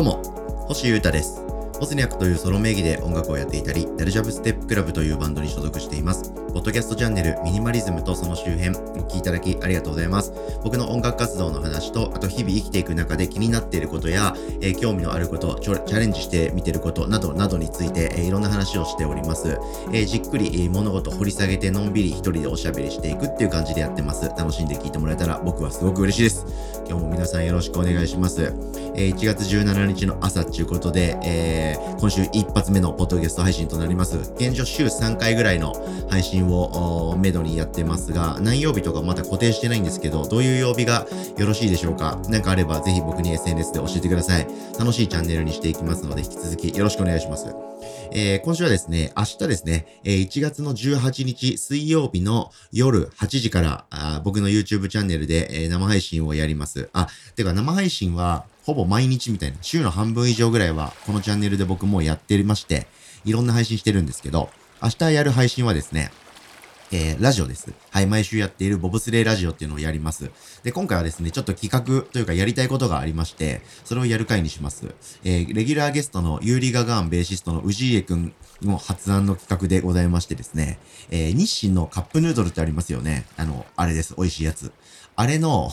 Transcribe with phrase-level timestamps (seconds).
[0.00, 0.22] どうも、
[0.66, 1.49] 星優太です。
[1.80, 6.30] ボスニャックというソロ名義で音楽をやっていたり、ダルジャブステップクラブというバンドに所属しています。
[6.52, 8.72] ポッドキャストチャンネルミニマリズムとその周辺、お
[9.04, 10.30] 聞きいただきありがとうございます。
[10.62, 19.58] 僕の音楽活動の話と、あと日々生きていく中で気になっていることや、えー興味のあること、チャレンジしてみていることなどなどについて、えーいろんな話をしております。
[19.94, 24.26] えーじっくり、え物事掘り下げてのんびり一人でおしゃべりしていくっていう感じでやってます。
[24.36, 26.44] 楽しんで聞いてもらえたら僕はすごく嬉しいです。
[26.86, 28.52] 今日も皆さんよろしくお願いします。
[28.96, 34.16] え1月17日の朝っていうことで、えー今週一発目のポッドキャスト配信となります。
[34.36, 35.74] 現状週3回ぐらいの
[36.08, 41.06] 配信をめどにやってますが、何曜日とかまだ固定してないんですけど、どういう曜日が
[41.36, 42.20] よろしいでしょうか？
[42.28, 44.46] 何かあればぜひ僕に SNS で教えてください。
[44.78, 47.46] 楽しいチャンネルにしていきますので、引き続きよろしくお願いします。
[48.12, 56.88] えー今週はですね、明日ですね、えー1月の18日水曜日の夜8時から、あ僕の YouTube チャンネルで、えー生配信をやります。
[56.92, 62.86] あ、てか生配信はほぼ毎日みたいな、週の半分以上ぐらいはこのチャンネルで僕もやってまして、
[63.24, 64.50] いろんな配信してるんですけど、
[64.82, 66.10] 明日やる配信はですね、
[66.92, 67.72] えーラジオです。
[67.90, 70.30] はい、毎週やっているボブスレーラジオっていうのをやります。
[70.64, 74.86] で、今回はですね、ちょっと企画というかやりたいことがありまして、それをやる回にします。
[75.22, 80.78] えーレギュラーゲストのユーリガガーンベーシストの氏家くんの発案の企画でございましてですね、
[81.10, 83.24] えー日清のカップヌードルってありますよね。
[83.36, 84.14] あの、あれです。
[84.16, 84.72] 美味しいやつ。
[85.14, 85.70] あれの、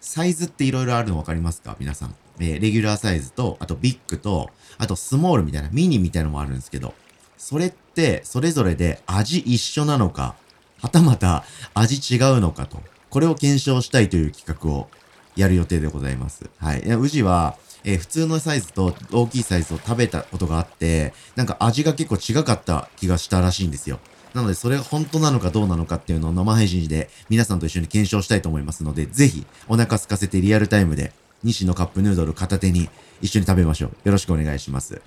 [0.00, 1.76] サイズっていろいろあるの分かりますか？
[1.78, 2.14] 皆さん。
[2.40, 6.94] えーレギュラーサイズと、あとビッグと、あとスモールみたいな、ミニみたいなのもあるんですけど、
[7.36, 10.34] それって、それぞれで味一緒なのか、
[10.82, 14.88] はたまた味違うのかと、これを検証したいという企画を
[15.36, 16.48] やる予定でございます。
[16.58, 16.82] はい。
[16.82, 24.00] いや宇治は、えー普通のサイズと大きいサイズを食べたことがあって、なんか味が結構違かった気がしたらしいんですよ。
[24.34, 31.12] なので、それが本当なのかどうなのかっていうのを生配信で皆さんと一緒に検証したいと思いますので、ぜひお腹空かせてリアルタイムで
[31.46, 32.90] 西のカップヌードル片手に
[33.22, 33.90] 一緒に食べましょう。
[34.04, 35.00] よろしくお願いします。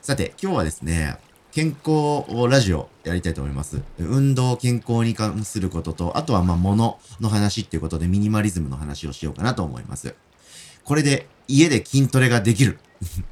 [0.00, 1.18] さて、今日はですね、
[1.52, 3.82] 健康ラジオやりたいと思います。
[3.98, 10.14] 運動、健康に関することと、あとはまあ物の話っていうことでミニマリズムの話をしようかなと思います。
[10.82, 12.78] これで家で筋トレができる。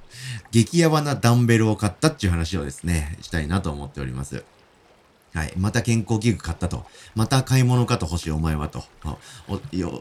[0.53, 4.45] 激ヤバなダンベルを買ったっていう話をですね、したいなと思っております。
[5.33, 5.53] はい。
[5.57, 6.85] また健康器具買ったと。
[7.15, 8.83] また買い物かと欲しいお前はと。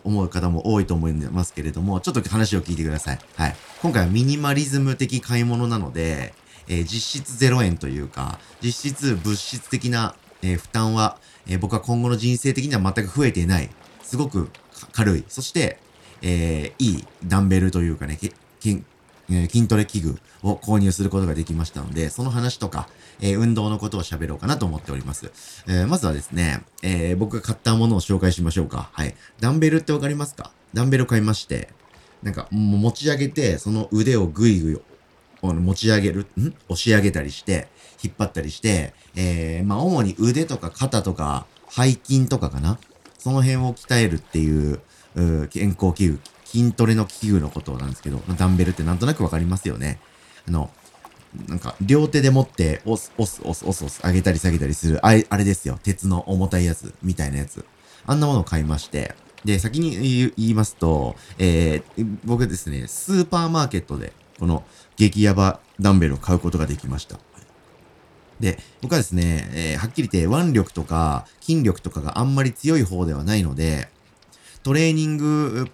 [0.03, 3.19] 思う方も多いと思いますけれども、ちょっと話を聞いてください。
[3.35, 3.55] はい。
[3.81, 6.33] 今回はミニマリズム的買い物なので、
[6.67, 11.17] えー実質0円というか、実質物質的な、えー負担は、
[11.47, 13.69] えー僕は今後の人生的には全く増えていない。
[14.01, 14.49] すごく
[14.91, 15.23] 軽い。
[15.27, 15.79] そして、
[16.21, 18.33] えーいいダンベルというかね、け
[19.31, 22.87] えー筋トレ器具を購入することができましたので、その話とか、
[23.19, 25.31] えー運動のことを喋ろうかなと思っております。
[25.67, 28.89] えーまずはですね、え僕が買ったものを紹介しましょうか。
[28.93, 29.15] はい。
[29.39, 30.51] ダンベルってわかりますか？
[30.73, 31.69] ダンベル買いまして、
[32.21, 34.79] なんか、持ち上げて、その腕をぐいぐい
[35.41, 36.53] 持ち上げる、ん？
[36.67, 37.69] 押し上げたりして、
[38.03, 42.77] 引っ張ったりして、えー、まあ、主に腕とか肩とか、背筋とかかな？
[43.17, 44.79] その辺を鍛えるっていう、
[45.15, 46.19] う健康器具、
[46.51, 49.99] 筋トレの器具のことなんですけど、ダンベルってなんとなくわかりますよね。
[50.47, 50.71] あの、
[51.47, 55.79] なんか、両手で持って、押す、押す、押す、押す、押す、上げたり下げたりする、あれ、あれですよ。
[55.83, 57.63] 鉄の重たいやつ、みたいなやつ。
[58.07, 59.13] あんなものを買いまして。
[59.45, 64.63] で、先に言いますと、えー、僕ですね、スーパーマーケットで、この
[64.97, 67.19] 激ヤバダンベルを買うことができました。
[68.39, 73.89] で、僕はですね、えーはっきり言って腕力とか筋力とかがあんまり強い方ではないので、
[74.63, 75.69] トレーニング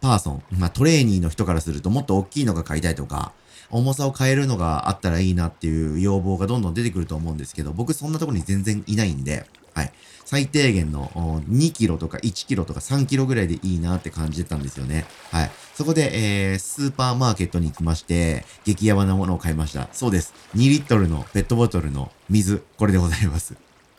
[0.00, 3.32] パーソン、まあトレーニーの人からするともっと大きいのが買いたいとか、
[3.70, 9.92] 重さを変えるのがあったらいいなっていう要望がどんどん出てくると思うんですけど、僕そんなところに全然いないんで、はい。
[10.24, 11.08] 最低限の
[11.48, 15.04] 2キロとか1キロとか3キロぐらいでいいなって感じてたんですよね。
[15.30, 15.50] はい。
[15.74, 19.88] そこで、えー、スーパーマーケットに行きまして、激ヤバなものを買いました。
[19.92, 20.34] そうです。
[20.56, 23.56] 2リットルのペットボトルの水、これでございます。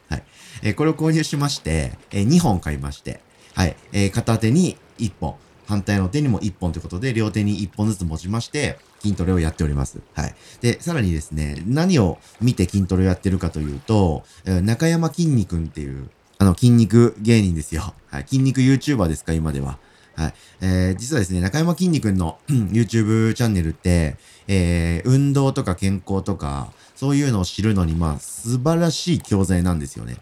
[0.09, 0.23] はい。
[0.63, 3.22] えーこれを購入しまして、えー2本買いまして、
[3.53, 3.77] はい。
[3.94, 5.35] えー片手に1本、
[5.67, 10.00] 反対の手にも1本ということで、両手に1本ずつ持ちまして、筋トレをやっております。
[10.13, 10.36] はい。
[10.62, 17.94] で、さらにですね、何を見て筋トレをやってるかというと、え中山きんに君っていう、あの、筋肉芸人ですよ。
[18.09, 18.25] はい。
[18.27, 19.77] 筋肉 YouTuber ですか、今では。
[20.15, 20.33] はい。
[20.62, 30.18] えー実はですね、中山きんに君の YouTube チャンネルって、えー運動とか健康とか、そういうのを知るのに、まあ、素晴らしい教材なんですよね。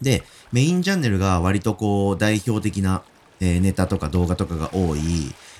[0.00, 0.22] で、
[0.52, 3.02] メインチャンネルが割とこう、代表的な、
[3.40, 5.00] えーネタとか動画とかが多い、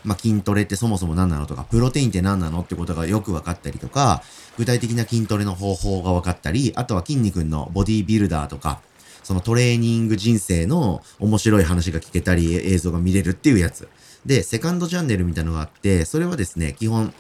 [0.05, 4.23] まあ、筋トレってそもそも何なのとか、プロテインって何なのってことがよく分かったりとか、
[4.56, 8.81] 具体的な筋トレの方法が分かったり、あとは筋肉のボディビルダーとか、
[9.23, 13.88] そのトレーニング人生の面白い話が聞けたり、映像が見れるっていうやつ。
[14.25, 17.12] で、セカンドチャンネルみたいなのがあって、それはですね、基本、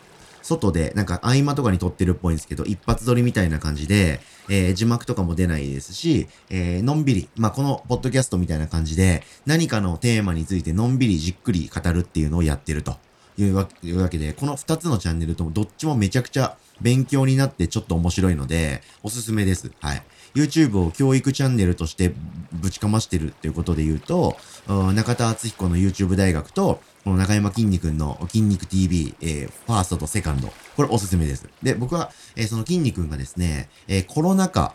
[0.46, 12.96] 外で、なんか合間とかに撮ってるっぽいんですけど、一発撮りみたいな感じで、えー、字幕とかも出ないですし、えー、のんびり、まあ、このポッドキャストみたいな感じで、何かのテーマについてのんびりじっくり語るっていうのをやってると
[13.36, 13.66] いうわ
[14.08, 19.70] けで、この二つのチャンネルともどっちもめちゃくちゃ勉強になってちょっと面白いので、おすすめです。
[19.80, 20.02] はい。
[20.34, 22.12] YouTube を教育チャンネルとして
[22.52, 24.36] ぶちかましてるっていうことで言うと、
[24.66, 30.52] 中田敦彦の YouTube 大学と、この中山筋肉の筋肉 TV、えー、ファーストとセカンド。
[30.76, 31.48] これおすすめです。
[31.62, 34.74] で、僕は、えー、その筋肉がですね、えー、コロナ禍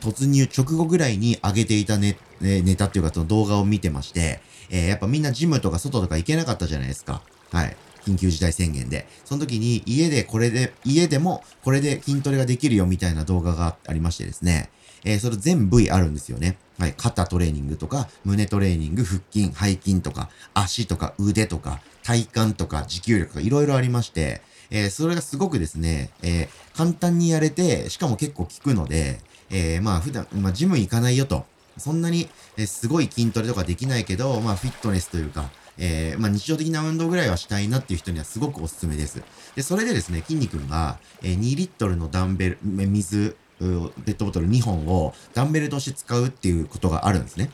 [0.00, 4.40] 突入直後ぐらいに上げていたネネタっていうかその動画を見てまして、
[4.70, 7.22] えー、やっぱみんなジムとか外とか行けなかったじゃないですか。
[7.52, 7.76] はい。
[8.06, 9.06] 緊急事態宣言で。
[9.24, 14.70] その時に家でこれで、家でもこれで筋トレができるよみたいな動画がありましてですね。
[15.04, 16.56] えー、それ全部位あるんですよね。
[16.78, 16.94] はい。
[16.96, 29.20] 肩トレーニングとか、胸トレーニング、腹筋、背筋とか、足とか腕とか、体幹とか、持久力とかいろいろありまして、えー、それがすごくですね、えー、簡単にやれて、しかも結構効くので、
[29.50, 31.46] えー、まあ普段、まあジム行かないよと。
[31.78, 39.22] そんなに、え、すごい筋トレとかできないけど、まあフィットネスというか、えー、まあ、日常的な運動ぐらいはしたいなっていう人にはすごくおすすめです。
[39.54, 47.50] で、それでですね、筋肉が、えー、2リットルのダンベル、水、ペットボトル2本をダンベルとして使うっていうことがあるんですね。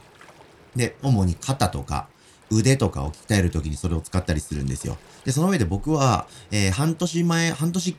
[0.74, 2.08] で、主に肩とか
[2.50, 4.98] 腕とかを鍛えるときにそれを使ったりするんですよ。
[5.24, 7.96] で、その上で僕は、えー、半年前、半年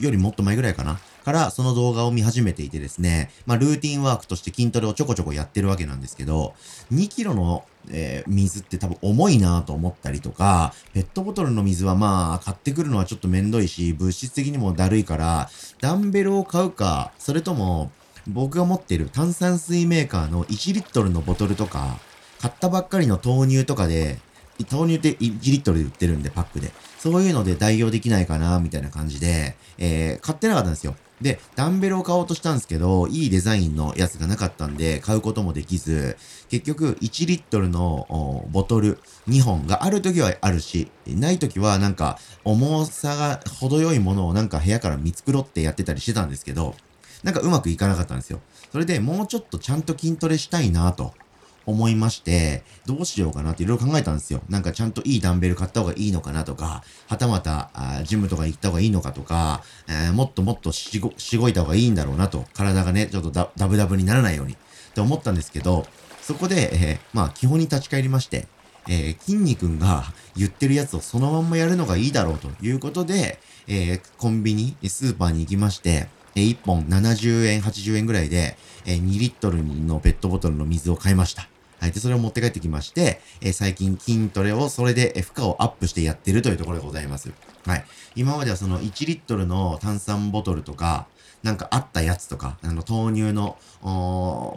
[0.00, 6.54] よりもっと前ぐらいかなからその動画を見始めていてですね、まあルーティンワークとして筋トレをちょこちょこやってるわけなんですけど、
[6.92, 15.50] 2キロの、えー、水って多分重いなと思ったりとか、ペットボトルの水はまあ買ってくるのはちょっとめんどいし、物質的にもだるいから、
[15.80, 17.90] ダンベルを買うか、それとも
[18.28, 21.98] 僕が持ってる炭酸水メーカーの1リットルのボトルとか、
[22.40, 24.18] 買ったばっかりの豆乳とかで、
[24.70, 26.70] 豆乳って1リットルで売ってるんで、パックで。
[26.98, 30.94] そういうので代用できないかな、みたいな感じで、えー、買ってなかったんですよ。
[31.20, 36.16] で、ダンベルを買おうとしたんですけど、いいデザインのやつがなかったんで、買うこともできず、
[36.48, 46.74] 結局、1リットルのボトル2本がある時はあるし、ない時はなんか、重さが程よいものをなんか部屋から見繕ってやってたりしてたんですけど、
[47.22, 48.40] なんかうまくいかなかったんですよ。
[48.70, 51.14] それでもうちょっとちゃんと筋トレしたいなと。
[51.66, 54.42] 思いまして、どうしようかなっていろいろ考えたんですよ。
[54.48, 64.56] なんかちゃんといいダンベル買った方がいいのかなとか、はたまた、あジムとか行った方がいいのかとか、えー、もっともっとしご、しごいた方がいいんだろうなと、体がね、ちょっとダダブダブにならないようにっ
[64.94, 65.86] て思ったんですけど、
[66.20, 68.46] そこで、えー、まあ基本に立ち返りまして、
[68.88, 70.04] えー、筋肉が
[70.36, 81.48] 言ってるやつをそのまんまやるのがいいだろうということで、えー、コンビニ、スーパーに行きまして、えー、1本70円、80円ぐらいで、えー、2リットルのペットボトルの水を買いました。
[81.84, 81.92] はい。
[81.92, 87.30] で、それを持って帰ってきまして、えー、最近筋トレをそれで負荷をアップしてやってるというところでございます。
[87.66, 87.84] はい。
[88.16, 91.06] 今まではその1リットルの炭酸ボトルとか、
[91.42, 93.58] なんかあったやつとか、あの豆乳の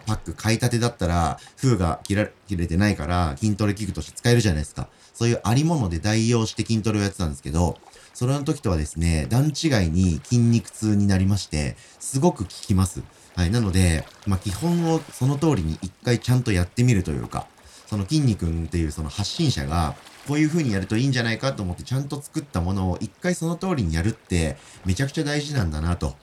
[0.06, 4.88] パック買いたてだったら、封が切ら切れてないから筋トレ器具として使えるじゃないですか。
[5.14, 7.78] そういうありもので代用して筋トレをやってたんですけど、
[8.14, 13.04] それの時とはですね、段違いに筋肉痛になりまして、すごく効きます。
[13.38, 13.52] はい。
[13.52, 17.46] なので、まあ、基本をその通りに一回ちゃんとやってみるというか、
[17.86, 19.96] その筋肉っていうその発信者が、
[20.28, 26.16] こういう風にやるといいんじゃないかと思ってちゃんと作ったものを一回その通りにやるってめちゃくちゃ大事なんだなと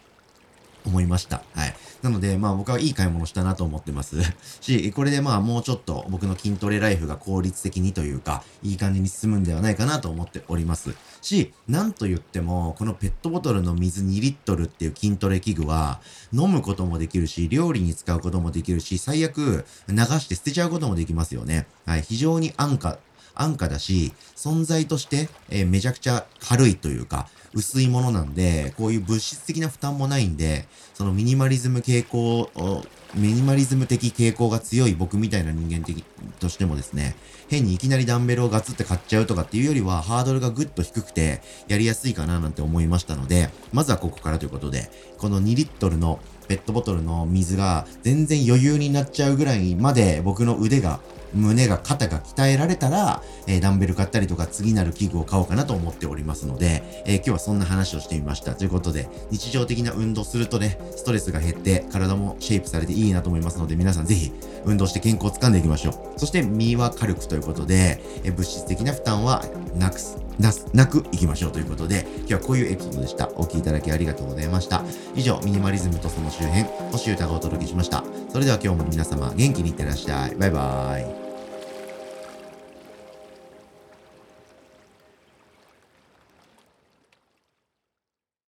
[0.84, 1.42] 思いました。
[1.54, 1.74] はい。
[2.02, 4.16] なので、まあ僕はいい買い物したなと思ってます
[4.60, 10.94] し、これでまあもうちょっと僕の筋トレライフが効率的にというか、いい感じに進むんではないかなと思っております。
[11.20, 16.00] し、なんと言っても、このペットボトルの水2リットルっていう筋トレ器具は、
[16.32, 21.66] 飲むこともできるし、料理に使うこともできるし、最悪流して捨てちゃうこともできますよね。
[21.86, 22.02] はい。
[22.02, 22.98] 非常に安価、
[23.34, 32.50] 安価だし、存在として、えー、めちゃくちゃ軽いというか、薄いものなんで、こういう物質的な負担もないんで、そのミニマリズム傾向、
[33.14, 36.04] ミニマリズム的傾向が強い僕みたいな人間的
[36.40, 37.14] としてもですね、
[37.48, 51.00] 変にいきなりダンベルをガツって買っちゃうとかっていうよりは、ハードルがぐっと低くて、やりやすいかななんて思いましたので、まずはここからということで、この2リットルのペットボトルの水が全然余裕になっちゃうぐらいまで僕の腕が
[51.34, 58.54] 胸が肩が鍛えられたら、えー、ダンベル買ったりとか次なる器具を買おうかなと思っておりますので、えー、今日はそんな話をしてみました。
[58.54, 64.32] ということで、日常的な運動するとね、ストレスが減って体もシェイプされていいなと思いますので、皆さんぜひ
[64.64, 66.18] 運動して健康をつかんでいきましょう。
[66.18, 70.23] そして身は軽くということで、えー、物質的な負担はなくす。
[70.38, 73.30] なす、なくいきましょうということで、今日はこういうエピソードでした。
[73.36, 74.82] お聴きいただきありがとうございました。
[75.14, 78.04] 以上、ミニマリズムとその周辺、星歌がお届けしました。
[78.30, 80.34] それでは今日も皆様元気にいってらっしゃい。
[80.34, 81.23] バイバーイ。